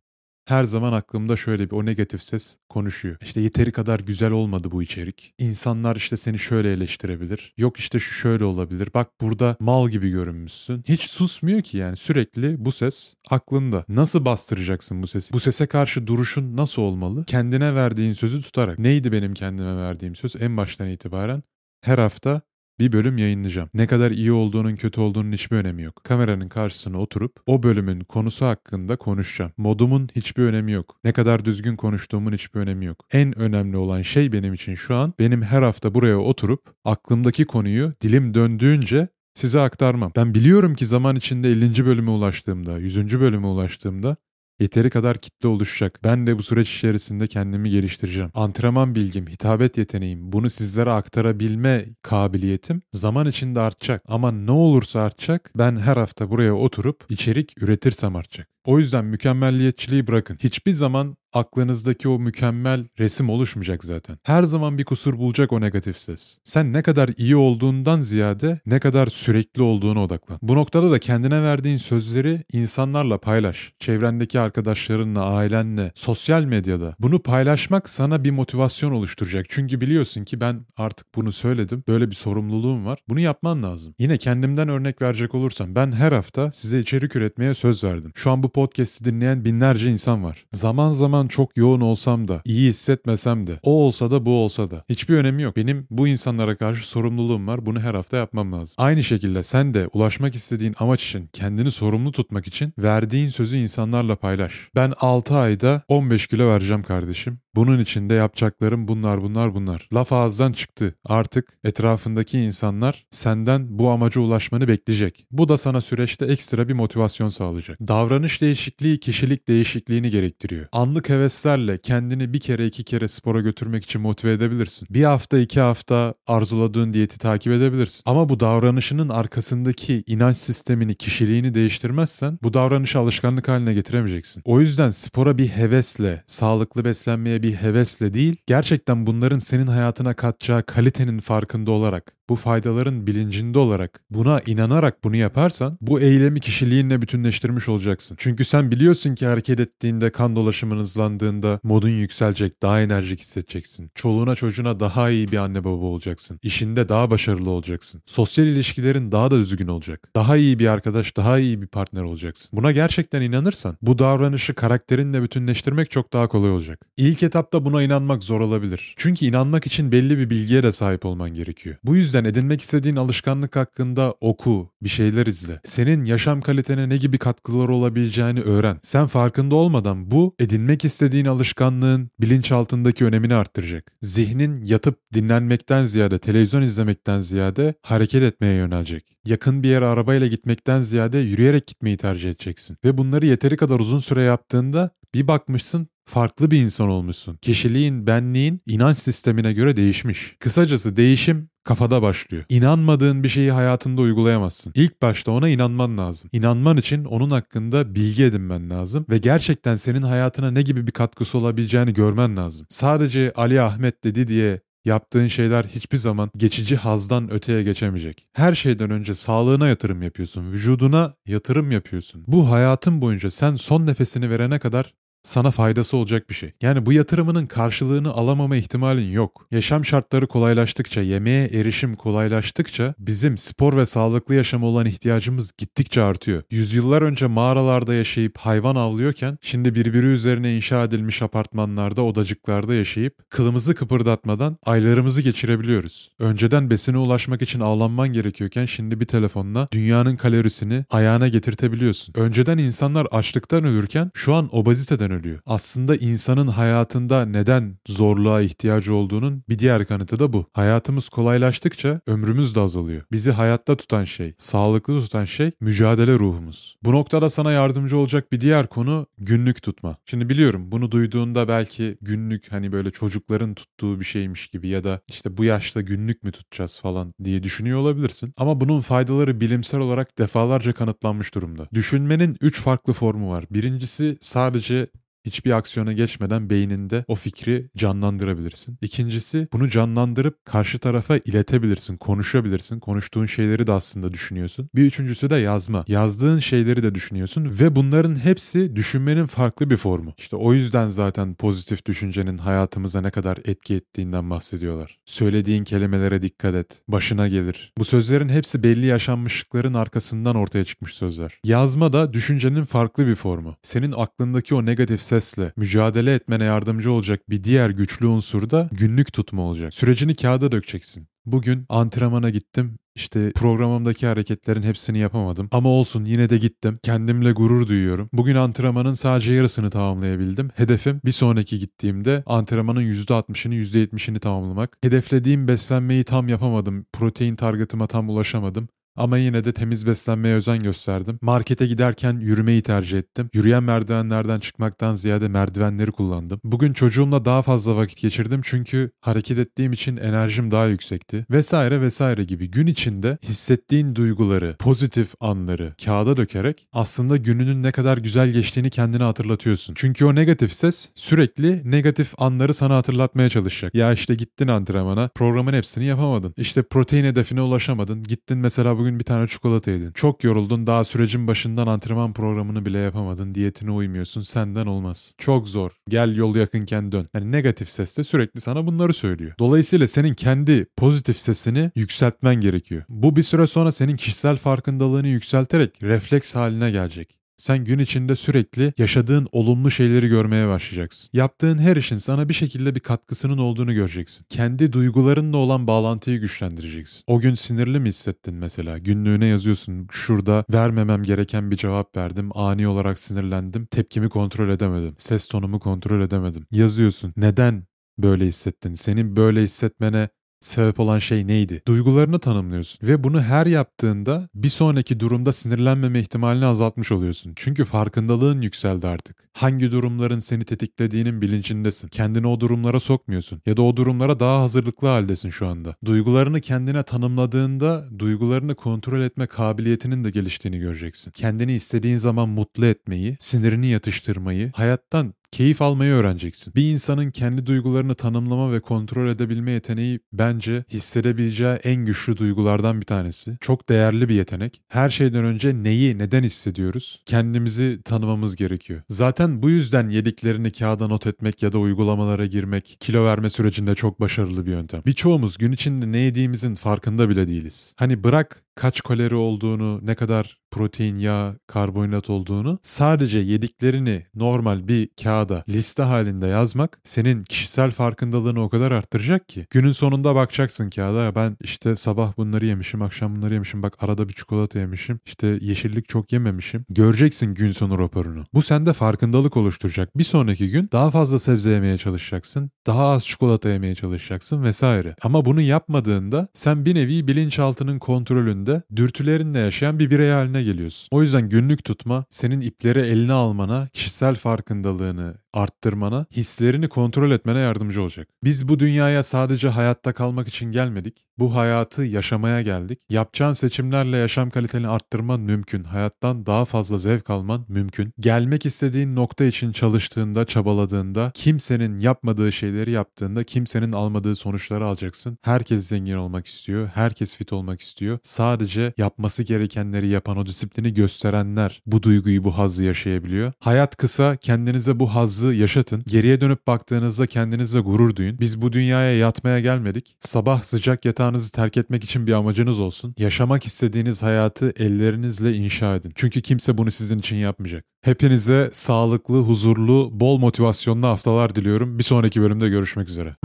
[0.51, 3.17] her zaman aklımda şöyle bir o negatif ses konuşuyor.
[3.23, 5.35] İşte yeteri kadar güzel olmadı bu içerik.
[5.39, 7.55] İnsanlar işte seni şöyle eleştirebilir.
[7.57, 8.89] Yok işte şu şöyle olabilir.
[8.95, 10.85] Bak burada mal gibi görünmüşsün.
[10.89, 13.85] Hiç susmuyor ki yani sürekli bu ses aklında.
[13.89, 15.33] Nasıl bastıracaksın bu sesi?
[15.33, 17.25] Bu sese karşı duruşun nasıl olmalı?
[17.25, 18.79] Kendine verdiğin sözü tutarak.
[18.79, 21.43] Neydi benim kendime verdiğim söz en baştan itibaren?
[21.81, 22.43] Her hafta
[22.81, 23.71] bir bölüm yayınlayacağım.
[23.75, 26.05] Ne kadar iyi olduğunun kötü olduğunun hiçbir önemi yok.
[26.05, 29.53] Kameranın karşısına oturup o bölümün konusu hakkında konuşacağım.
[29.57, 30.97] Modumun hiçbir önemi yok.
[31.05, 33.05] Ne kadar düzgün konuştuğumun hiçbir önemi yok.
[33.13, 37.93] En önemli olan şey benim için şu an benim her hafta buraya oturup aklımdaki konuyu
[38.03, 40.13] dilim döndüğünce size aktarmam.
[40.17, 41.87] Ben biliyorum ki zaman içinde 50.
[41.87, 43.21] bölüme ulaştığımda, 100.
[43.21, 44.17] bölüme ulaştığımda
[44.61, 46.01] Yeteri kadar kitle oluşacak.
[46.05, 48.31] Ben de bu süreç içerisinde kendimi geliştireceğim.
[48.35, 54.03] Antrenman bilgim, hitabet yeteneğim, bunu sizlere aktarabilme kabiliyetim zaman içinde artacak.
[54.09, 58.49] Ama ne olursa artacak ben her hafta buraya oturup içerik üretirsem artacak.
[58.65, 60.39] O yüzden mükemmelliyetçiliği bırakın.
[60.43, 64.19] Hiçbir zaman aklınızdaki o mükemmel resim oluşmayacak zaten.
[64.23, 66.39] Her zaman bir kusur bulacak o negatif ses.
[66.45, 70.39] Sen ne kadar iyi olduğundan ziyade ne kadar sürekli olduğunu odaklan.
[70.43, 73.73] Bu noktada da kendine verdiğin sözleri insanlarla paylaş.
[73.79, 76.95] Çevrendeki arkadaşlarınla, ailenle, sosyal medyada.
[76.99, 79.47] Bunu paylaşmak sana bir motivasyon oluşturacak.
[79.49, 81.85] Çünkü biliyorsun ki ben artık bunu söyledim.
[81.89, 82.99] Böyle bir sorumluluğum var.
[83.09, 83.95] Bunu yapman lazım.
[83.99, 88.13] Yine kendimden örnek verecek olursam ben her hafta size içerik üretmeye söz verdim.
[88.15, 90.47] Şu an bu podcast'i dinleyen binlerce insan var.
[90.53, 94.85] Zaman zaman çok yoğun olsam da, iyi hissetmesem de, o olsa da bu olsa da
[94.89, 95.57] hiçbir önemi yok.
[95.57, 97.67] Benim bu insanlara karşı sorumluluğum var.
[97.67, 98.75] Bunu her hafta yapmam lazım.
[98.79, 104.17] Aynı şekilde sen de ulaşmak istediğin amaç için, kendini sorumlu tutmak için verdiğin sözü insanlarla
[104.17, 104.69] paylaş.
[104.75, 107.39] Ben 6 ayda 15 kilo vereceğim kardeşim.
[107.55, 109.89] Bunun içinde yapacaklarım bunlar bunlar bunlar.
[109.95, 110.95] Laf ağızdan çıktı.
[111.05, 115.27] Artık etrafındaki insanlar senden bu amaca ulaşmanı bekleyecek.
[115.31, 117.79] Bu da sana süreçte ekstra bir motivasyon sağlayacak.
[117.81, 120.67] Davranış değişikliği kişilik değişikliğini gerektiriyor.
[120.73, 124.89] Anlık heveslerle kendini bir kere iki kere spora götürmek için motive edebilirsin.
[124.91, 128.03] Bir hafta iki hafta arzuladığın diyeti takip edebilirsin.
[128.07, 134.43] Ama bu davranışının arkasındaki inanç sistemini, kişiliğini değiştirmezsen bu davranışı alışkanlık haline getiremeyeceksin.
[134.45, 140.63] O yüzden spora bir hevesle, sağlıklı beslenmeye bir hevesle değil, gerçekten bunların senin hayatına katacağı
[140.63, 147.69] kalitenin farkında olarak bu faydaların bilincinde olarak, buna inanarak bunu yaparsan bu eylemi kişiliğinle bütünleştirmiş
[147.69, 148.17] olacaksın.
[148.19, 153.91] Çünkü sen biliyorsun ki hareket ettiğinde, kan dolaşımın hızlandığında modun yükselecek, daha enerjik hissedeceksin.
[153.95, 156.39] Çoluğuna çocuğuna daha iyi bir anne baba olacaksın.
[156.43, 158.03] İşinde daha başarılı olacaksın.
[158.07, 160.09] Sosyal ilişkilerin daha da düzgün olacak.
[160.17, 162.51] Daha iyi bir arkadaş, daha iyi bir partner olacaksın.
[162.53, 166.81] Buna gerçekten inanırsan bu davranışı karakterinle bütünleştirmek çok daha kolay olacak.
[166.97, 168.95] İlk etapta buna inanmak zor olabilir.
[168.97, 171.77] Çünkü inanmak için belli bir bilgiye de sahip olman gerekiyor.
[171.85, 175.61] Bu yüzden edinmek istediğin alışkanlık hakkında oku, bir şeyler izle.
[175.65, 178.79] Senin yaşam kalitene ne gibi katkıları olabileceğini öğren.
[178.83, 183.93] Sen farkında olmadan bu edinmek istediğin alışkanlığın bilinçaltındaki önemini arttıracak.
[184.03, 189.17] Zihnin yatıp dinlenmekten ziyade, televizyon izlemekten ziyade hareket etmeye yönelecek.
[189.25, 192.77] Yakın bir yere arabayla gitmekten ziyade yürüyerek gitmeyi tercih edeceksin.
[192.85, 197.37] Ve bunları yeteri kadar uzun süre yaptığında bir bakmışsın farklı bir insan olmuşsun.
[197.37, 200.37] Kişiliğin, benliğin inanç sistemine göre değişmiş.
[200.41, 202.45] Kısacası değişim kafada başlıyor.
[202.49, 204.73] İnanmadığın bir şeyi hayatında uygulayamazsın.
[204.77, 206.31] İlk başta ona inanman lazım.
[206.33, 211.39] İnanman için onun hakkında bilgi edinmen lazım ve gerçekten senin hayatına ne gibi bir katkısı
[211.39, 212.67] olabileceğini görmen lazım.
[212.71, 218.27] Sadece Ali Ahmet dedi diye Yaptığın şeyler hiçbir zaman geçici hazdan öteye geçemeyecek.
[218.33, 222.25] Her şeyden önce sağlığına yatırım yapıyorsun, vücuduna yatırım yapıyorsun.
[222.27, 226.53] Bu hayatın boyunca sen son nefesini verene kadar sana faydası olacak bir şey.
[226.63, 229.47] Yani bu yatırımının karşılığını alamama ihtimalin yok.
[229.51, 236.43] Yaşam şartları kolaylaştıkça, yemeğe erişim kolaylaştıkça bizim spor ve sağlıklı yaşama olan ihtiyacımız gittikçe artıyor.
[236.51, 243.75] Yüzyıllar önce mağaralarda yaşayıp hayvan avlıyorken şimdi birbiri üzerine inşa edilmiş apartmanlarda, odacıklarda yaşayıp kılımızı
[243.75, 246.11] kıpırdatmadan aylarımızı geçirebiliyoruz.
[246.19, 252.15] Önceden besine ulaşmak için avlanman gerekiyorken şimdi bir telefonla dünyanın kalorisini ayağına getirtebiliyorsun.
[252.17, 255.39] Önceden insanlar açlıktan ölürken şu an obeziteden ölüyor?
[255.47, 260.47] Aslında insanın hayatında neden zorluğa ihtiyacı olduğunun bir diğer kanıtı da bu.
[260.53, 263.03] Hayatımız kolaylaştıkça ömrümüz de azalıyor.
[263.13, 266.77] Bizi hayatta tutan şey, sağlıklı tutan şey mücadele ruhumuz.
[266.83, 269.97] Bu noktada sana yardımcı olacak bir diğer konu günlük tutma.
[270.07, 275.01] Şimdi biliyorum bunu duyduğunda belki günlük hani böyle çocukların tuttuğu bir şeymiş gibi ya da
[275.09, 278.35] işte bu yaşta günlük mü tutacağız falan diye düşünüyor olabilirsin.
[278.37, 281.69] Ama bunun faydaları bilimsel olarak defalarca kanıtlanmış durumda.
[281.75, 283.45] Düşünmenin 3 farklı formu var.
[283.51, 284.87] Birincisi sadece
[285.25, 288.79] hiçbir aksiyona geçmeden beyninde o fikri canlandırabilirsin.
[288.83, 292.81] İkincisi bunu canlandırıp karşı tarafa iletebilirsin, konuşabilirsin.
[292.81, 294.71] Konuştuğun şeyleri de aslında düşünüyorsun.
[294.75, 295.85] Bir üçüncüsü de yazma.
[295.89, 300.15] Yazdığın şeyleri de düşünüyorsun ve bunların hepsi düşünmenin farklı bir formu.
[300.19, 304.99] İşte o yüzden zaten pozitif düşüncenin hayatımıza ne kadar etki ettiğinden bahsediyorlar.
[305.07, 306.83] Söylediğin kelimelere dikkat et.
[306.89, 307.73] Başına gelir.
[307.79, 311.39] Bu sözlerin hepsi belli yaşanmışlıkların arkasından ortaya çıkmış sözler.
[311.45, 313.57] Yazma da düşüncenin farklı bir formu.
[313.63, 319.13] Senin aklındaki o negatif sesle mücadele etmene yardımcı olacak bir diğer güçlü unsur da günlük
[319.13, 319.75] tutma olacak.
[319.75, 321.09] Sürecini kağıda dökeceksin.
[321.27, 322.79] Bugün antrenmana gittim.
[322.95, 325.49] İşte programımdaki hareketlerin hepsini yapamadım.
[325.53, 326.79] Ama olsun yine de gittim.
[326.83, 328.09] Kendimle gurur duyuyorum.
[328.13, 330.51] Bugün antrenmanın sadece yarısını tamamlayabildim.
[330.55, 334.79] Hedefim bir sonraki gittiğimde antrenmanın %60'ını %70'ini tamamlamak.
[334.83, 336.87] Hedeflediğim beslenmeyi tam yapamadım.
[336.93, 338.69] Protein targetıma tam ulaşamadım.
[339.01, 341.19] Ama yine de temiz beslenmeye özen gösterdim.
[341.23, 343.31] Markete giderken yürümeyi tercih ettim.
[343.35, 346.41] Yürüyen merdivenlerden çıkmaktan ziyade merdivenleri kullandım.
[346.45, 351.27] Bugün çocuğumla daha fazla vakit geçirdim çünkü hareket ettiğim için enerjim daha yüksekti.
[351.31, 357.99] Vesaire vesaire gibi gün içinde hissettiğin duyguları, pozitif anları kağıda dökerek aslında gününün ne kadar
[357.99, 359.75] güzel geçtiğini kendine hatırlatıyorsun.
[359.75, 363.75] Çünkü o negatif ses sürekli negatif anları sana hatırlatmaya çalışacak.
[363.75, 366.35] Ya işte gittin antrenmana, programın hepsini yapamadın.
[366.37, 368.03] İşte protein hedefine ulaşamadın.
[368.03, 369.93] Gittin mesela bugün bir tane çikolata yedin.
[369.93, 373.35] Çok yoruldun daha sürecin başından antrenman programını bile yapamadın.
[373.35, 375.15] Diyetine uymuyorsun senden olmaz.
[375.19, 375.71] Çok zor.
[375.89, 377.09] Gel yol yakınken dön.
[377.15, 379.33] Yani negatif ses de sürekli sana bunları söylüyor.
[379.39, 382.83] Dolayısıyla senin kendi pozitif sesini yükseltmen gerekiyor.
[382.89, 387.20] Bu bir süre sonra senin kişisel farkındalığını yükselterek refleks haline gelecek.
[387.41, 391.11] Sen gün içinde sürekli yaşadığın olumlu şeyleri görmeye başlayacaksın.
[391.13, 394.27] Yaptığın her işin sana bir şekilde bir katkısının olduğunu göreceksin.
[394.29, 397.05] Kendi duygularınla olan bağlantıyı güçlendireceksin.
[397.07, 398.79] O gün sinirli mi hissettin mesela?
[398.79, 399.89] Günlüğüne yazıyorsun.
[399.91, 402.31] Şurada vermemem gereken bir cevap verdim.
[402.35, 403.67] Ani olarak sinirlendim.
[403.67, 404.95] Tepkimi kontrol edemedim.
[404.99, 406.47] Ses tonumu kontrol edemedim.
[406.51, 407.13] Yazıyorsun.
[407.17, 407.65] Neden
[407.99, 408.75] böyle hissettin?
[408.75, 410.09] Senin böyle hissetmene
[410.41, 411.63] sebep olan şey neydi?
[411.67, 417.33] Duygularını tanımlıyorsun ve bunu her yaptığında bir sonraki durumda sinirlenmeme ihtimalini azaltmış oluyorsun.
[417.37, 419.17] Çünkü farkındalığın yükseldi artık.
[419.33, 421.89] Hangi durumların seni tetiklediğinin bilincindesin.
[421.89, 425.77] Kendini o durumlara sokmuyorsun ya da o durumlara daha hazırlıklı haldesin şu anda.
[425.85, 431.11] Duygularını kendine tanımladığında duygularını kontrol etme kabiliyetinin de geliştiğini göreceksin.
[431.11, 436.55] Kendini istediğin zaman mutlu etmeyi, sinirini yatıştırmayı, hayattan keyif almayı öğreneceksin.
[436.55, 442.87] Bir insanın kendi duygularını tanımlama ve kontrol edebilme yeteneği bence hissedebileceği en güçlü duygulardan bir
[442.87, 443.39] tanesi.
[443.41, 444.63] Çok değerli bir yetenek.
[444.69, 447.03] Her şeyden önce neyi, neden hissediyoruz?
[447.07, 448.83] Kendimizi tanımamız gerekiyor.
[448.89, 454.01] Zaten bu yüzden yediklerini kağıda not etmek ya da uygulamalara girmek kilo verme sürecinde çok
[454.01, 454.83] başarılı bir yöntem.
[454.87, 457.75] Birçoğumuz gün içinde ne yediğimizin farkında bile değiliz.
[457.77, 464.89] Hani bırak kaç kalori olduğunu, ne kadar protein, yağ, karbonhidrat olduğunu sadece yediklerini normal bir
[465.03, 471.03] kağıda liste halinde yazmak senin kişisel farkındalığını o kadar arttıracak ki günün sonunda bakacaksın kağıda
[471.05, 475.39] ya ben işte sabah bunları yemişim, akşam bunları yemişim, bak arada bir çikolata yemişim, işte
[475.41, 476.65] yeşillik çok yememişim.
[476.69, 478.25] Göreceksin gün sonu raporunu.
[478.35, 479.99] Bu sende farkındalık oluşturacak.
[479.99, 484.95] Bir sonraki gün daha fazla sebze yemeye çalışacaksın, daha az çikolata yemeye çalışacaksın vesaire.
[485.03, 488.40] Ama bunu yapmadığında sen bir nevi bilinçaltının kontrolünde
[488.77, 490.89] dürtülerinle yaşayan bir birey haline geliyorsun.
[490.91, 497.83] O yüzden günlük tutma senin ipleri eline almana, kişisel farkındalığını arttırmana, hislerini kontrol etmene yardımcı
[497.83, 498.09] olacak.
[498.25, 501.07] Biz bu dünyaya sadece hayatta kalmak için gelmedik.
[501.21, 502.79] Bu hayatı yaşamaya geldik.
[502.91, 505.65] Yapacağın seçimlerle yaşam kaliteni arttırman mümkün.
[505.65, 507.93] Hayattan daha fazla zevk alman mümkün.
[508.01, 515.19] Gelmek istediğin nokta için çalıştığında, çabaladığında, kimsenin yapmadığı şeyleri yaptığında, kimsenin almadığı sonuçları alacaksın.
[515.23, 516.71] Herkes zengin olmak istiyor.
[516.75, 517.99] Herkes fit olmak istiyor.
[518.03, 523.33] Sadece yapması gerekenleri yapan o disiplini gösterenler bu duyguyu, bu hazzı yaşayabiliyor.
[523.41, 525.85] Hayat kısa, kendinize bu hazzı yaşatın.
[525.87, 528.19] Geriye dönüp baktığınızda kendinize gurur duyun.
[528.19, 529.97] Biz bu dünyaya yatmaya gelmedik.
[529.99, 532.95] Sabah sıcak yatağınızı terk etmek için bir amacınız olsun.
[532.99, 535.93] Yaşamak istediğiniz hayatı ellerinizle inşa edin.
[535.95, 537.65] Çünkü kimse bunu sizin için yapmayacak.
[537.83, 541.79] Hepinize sağlıklı, huzurlu, bol motivasyonlu haftalar diliyorum.
[541.79, 543.17] Bir sonraki bölümde görüşmek üzere.